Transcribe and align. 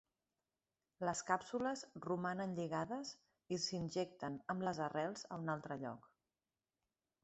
Les 1.09 1.21
càpsules 1.27 1.83
romanen 2.07 2.57
lligades 2.61 3.13
i 3.59 3.63
s'injecten 3.69 4.43
amb 4.57 4.69
les 4.71 4.85
arrels 4.91 5.31
a 5.33 5.43
un 5.47 5.57
altre 5.59 5.83
lloc. 5.87 6.15